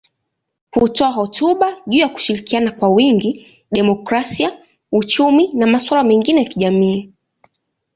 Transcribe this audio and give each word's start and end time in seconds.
Hutoa 0.71 1.11
hotuba 1.11 1.77
juu 1.87 1.99
ya 1.99 2.09
kushirikiana 2.09 2.71
kwa 2.71 2.89
wingi, 2.89 3.47
demokrasia, 3.71 4.59
uchumi 4.91 5.53
na 5.53 5.67
masuala 5.67 6.03
mengine 6.03 6.43
ya 6.43 6.49
kijamii. 6.49 7.13